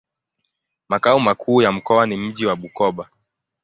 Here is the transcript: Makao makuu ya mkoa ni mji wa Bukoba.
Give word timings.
Makao 0.89 1.19
makuu 1.19 1.61
ya 1.61 1.71
mkoa 1.71 2.05
ni 2.05 2.17
mji 2.17 2.45
wa 2.45 2.55
Bukoba. 2.55 3.09